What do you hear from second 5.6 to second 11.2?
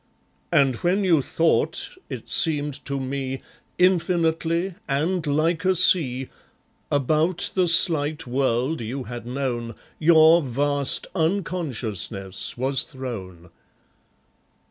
a sea, About the slight world you had known Your vast